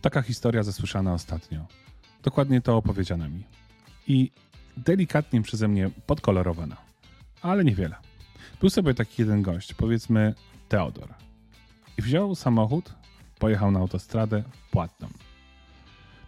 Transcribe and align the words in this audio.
Taka 0.00 0.22
historia 0.22 0.62
zasłyszana 0.62 1.14
ostatnio. 1.14 1.66
Dokładnie 2.22 2.60
to 2.60 2.76
opowiedziana 2.76 3.28
mi. 3.28 3.42
I 4.06 4.30
delikatnie 4.76 5.42
przeze 5.42 5.68
mnie 5.68 5.90
podkolorowana. 6.06 6.76
Ale 7.42 7.64
niewiele. 7.64 7.96
Był 8.60 8.70
sobie 8.70 8.94
taki 8.94 9.22
jeden 9.22 9.42
gość, 9.42 9.74
powiedzmy 9.74 10.34
Teodor. 10.68 11.14
I 11.98 12.02
wziął 12.02 12.34
samochód, 12.34 12.94
pojechał 13.38 13.70
na 13.70 13.80
autostradę 13.80 14.44
płatną. 14.70 15.08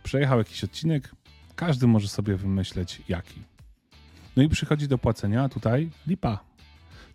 Przejechał 0.02 0.38
jakiś 0.38 0.64
odcinek, 0.64 1.14
każdy 1.56 1.86
może 1.86 2.08
sobie 2.08 2.36
wymyśleć 2.36 3.02
jaki. 3.08 3.42
No 4.36 4.42
i 4.42 4.48
przychodzi 4.48 4.88
do 4.88 4.98
płacenia, 4.98 5.42
a 5.42 5.48
tutaj 5.48 5.90
lipa. 6.06 6.38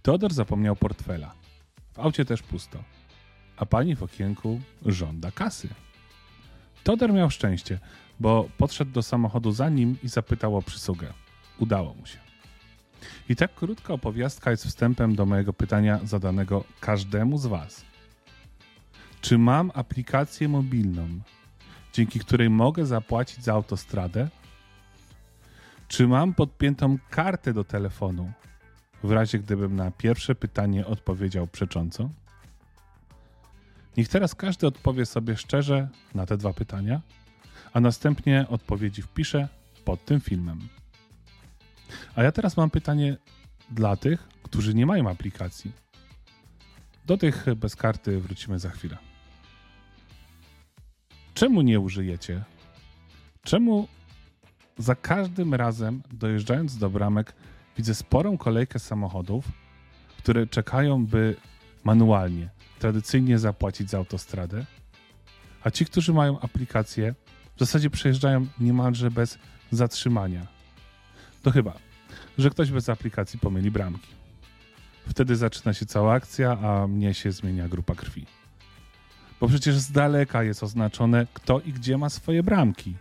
Teodor 0.02 0.34
zapomniał 0.34 0.76
portfela. 0.76 1.34
W 1.94 2.00
aucie 2.00 2.26
też 2.26 2.42
pusto. 2.42 2.84
A 3.58 3.66
pani 3.66 3.96
w 3.96 4.04
okienku 4.04 4.62
żąda 4.86 5.32
kasy. 5.32 5.70
Teodor 6.86 7.14
miał 7.14 7.30
szczęście, 7.30 7.80
bo 8.20 8.50
podszedł 8.58 8.92
do 8.92 9.04
samochodu 9.04 9.52
za 9.52 9.70
nim 9.70 9.98
i 10.04 10.08
zapytał 10.08 10.58
o 10.58 10.62
przysługę. 10.62 11.14
Udało 11.60 11.94
mu 11.94 12.06
się. 12.06 12.18
I 13.30 13.36
tak 13.36 13.56
krótka 13.56 13.94
opowiastka 13.94 14.52
jest 14.52 14.66
wstępem 14.66 15.16
do 15.16 15.26
mojego 15.26 15.54
pytania 15.54 16.00
zadanego 16.04 16.64
każdemu 16.80 17.38
z 17.38 17.46
Was. 17.46 17.86
Czy 19.22 19.38
mam 19.38 19.72
aplikację 19.74 20.48
mobilną, 20.48 21.08
dzięki 21.94 22.20
której 22.20 22.50
mogę 22.50 22.86
zapłacić 22.86 23.44
za 23.44 23.54
autostradę? 23.54 24.28
Czy 25.88 26.08
mam 26.08 26.34
podpiętą 26.34 26.98
kartę 27.10 27.54
do 27.54 27.64
telefonu, 27.64 28.32
w 29.04 29.12
razie 29.12 29.40
gdybym 29.40 29.76
na 29.76 29.92
pierwsze 29.92 30.36
pytanie 30.36 30.86
odpowiedział 30.86 31.48
przecząco? 31.48 32.10
Niech 33.98 34.08
teraz 34.08 34.36
każdy 34.36 34.68
odpowie 34.68 35.06
sobie 35.06 35.38
szczerze 35.38 35.90
na 36.16 36.26
te 36.26 36.38
dwa 36.38 36.54
pytania, 36.54 37.02
a 37.74 37.80
następnie 37.80 38.46
odpowiedzi 38.50 39.02
wpisze 39.02 39.48
pod 39.86 40.06
tym 40.06 40.22
filmem. 40.22 40.60
A 42.16 42.24
ja 42.24 42.32
teraz 42.32 42.58
mam 42.58 42.70
pytanie 42.70 43.18
dla 43.72 43.96
tych, 43.96 44.28
którzy 44.44 44.74
nie 44.74 44.86
mają 44.86 45.10
aplikacji. 45.10 45.72
Do 47.06 47.18
tych 47.18 47.46
bez 47.56 47.76
karty 47.76 48.20
wrócimy 48.20 48.60
za 48.60 48.70
chwilę. 48.70 48.98
Czemu 51.34 51.62
nie 51.62 51.80
użyjecie? 51.80 52.44
Czemu 53.44 53.88
za 54.78 54.96
każdym 54.96 55.54
razem 55.54 56.02
dojeżdżając 56.14 56.78
do 56.78 56.90
bramek 56.90 57.36
widzę 57.78 57.96
sporą 57.96 58.38
kolejkę 58.38 58.80
samochodów, 58.80 59.46
które 60.18 60.48
czekają, 60.48 61.06
by 61.06 61.36
manualnie, 61.84 62.50
tradycyjnie 62.86 63.40
zapłacić 63.40 63.90
za 63.90 63.98
autostradę, 63.98 64.66
a 65.64 65.72
ci, 65.72 65.86
którzy 65.86 66.14
mają 66.14 66.40
aplikację, 66.40 67.16
w 67.56 67.60
zasadzie 67.60 67.90
przejeżdżają 67.90 68.48
niemalże 68.60 69.12
bez 69.12 69.38
zatrzymania. 69.72 70.48
To 71.44 71.52
chyba, 71.52 71.74
że 72.38 72.50
ktoś 72.50 72.72
bez 72.72 72.90
aplikacji 72.90 73.40
pomyli 73.40 73.72
bramki. 73.72 74.08
Wtedy 75.08 75.36
zaczyna 75.36 75.74
się 75.74 75.86
cała 75.86 76.14
akcja, 76.14 76.52
a 76.52 76.88
mnie 76.88 77.14
się 77.14 77.32
zmienia 77.32 77.68
grupa 77.68 77.96
krwi. 77.96 78.26
Bo 79.40 79.48
przecież 79.48 79.76
z 79.76 79.92
daleka 79.92 80.44
jest 80.44 80.64
oznaczone, 80.64 81.28
kto 81.34 81.60
i 81.60 81.74
gdzie 81.74 81.98
ma 81.98 82.10
swoje 82.10 82.44
bramki. 82.44 82.96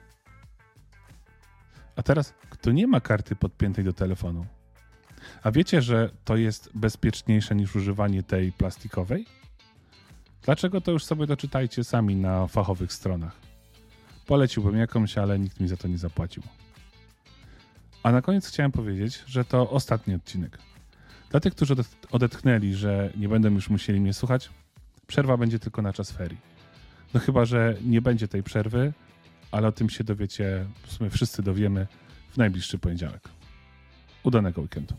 A 1.96 2.02
teraz, 2.02 2.34
kto 2.50 2.72
nie 2.72 2.86
ma 2.86 3.00
karty 3.00 3.36
podpiętej 3.36 3.84
do 3.84 3.92
telefonu? 3.92 4.46
A 5.42 5.50
wiecie, 5.50 5.82
że 5.82 6.10
to 6.24 6.36
jest 6.36 6.70
bezpieczniejsze 6.74 7.54
niż 7.54 7.76
używanie 7.76 8.22
tej 8.22 8.52
plastikowej? 8.52 9.43
Dlaczego 10.44 10.80
to 10.80 10.92
już 10.92 11.04
sobie 11.04 11.26
doczytajcie 11.26 11.84
sami 11.84 12.16
na 12.16 12.46
fachowych 12.46 12.92
stronach. 12.92 13.36
Poleciłbym 14.26 14.76
jakąś, 14.76 15.18
ale 15.18 15.38
nikt 15.38 15.60
mi 15.60 15.68
za 15.68 15.76
to 15.76 15.88
nie 15.88 15.98
zapłacił. 15.98 16.42
A 18.02 18.12
na 18.12 18.22
koniec 18.22 18.48
chciałem 18.48 18.72
powiedzieć, 18.72 19.22
że 19.26 19.44
to 19.44 19.70
ostatni 19.70 20.14
odcinek. 20.14 20.58
Dla 21.30 21.40
tych, 21.40 21.54
którzy 21.54 21.74
odetchnęli, 22.10 22.74
że 22.74 23.10
nie 23.16 23.28
będą 23.28 23.50
już 23.50 23.70
musieli 23.70 24.00
mnie 24.00 24.14
słuchać, 24.14 24.50
przerwa 25.06 25.36
będzie 25.36 25.58
tylko 25.58 25.82
na 25.82 25.92
czas 25.92 26.12
ferii. 26.12 26.38
No 27.14 27.20
chyba, 27.20 27.44
że 27.44 27.76
nie 27.84 28.02
będzie 28.02 28.28
tej 28.28 28.42
przerwy, 28.42 28.92
ale 29.50 29.68
o 29.68 29.72
tym 29.72 29.90
się 29.90 30.04
dowiecie, 30.04 30.66
w 30.82 30.92
sumie 30.92 31.10
wszyscy 31.10 31.42
dowiemy 31.42 31.86
w 32.30 32.36
najbliższy 32.36 32.78
poniedziałek. 32.78 33.28
Udanego 34.22 34.60
weekendu. 34.60 34.94